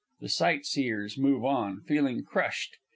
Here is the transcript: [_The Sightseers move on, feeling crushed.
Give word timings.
[_The 0.19 0.31
Sightseers 0.31 1.15
move 1.19 1.45
on, 1.45 1.81
feeling 1.81 2.23
crushed. 2.23 2.77